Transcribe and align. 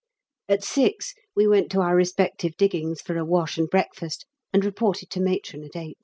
At 0.49 0.63
6 0.63 1.13
we 1.35 1.45
went 1.45 1.69
to 1.73 1.81
our 1.81 1.95
respective 1.95 2.57
diggings 2.57 3.01
for 3.01 3.15
a 3.17 3.23
wash 3.23 3.59
and 3.59 3.69
breakfast, 3.69 4.25
and 4.51 4.65
reported 4.65 5.11
to 5.11 5.19
Matron 5.19 5.63
at 5.63 5.75
8. 5.75 5.95